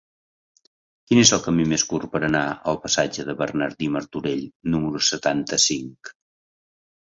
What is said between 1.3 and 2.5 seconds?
el camí més curt per anar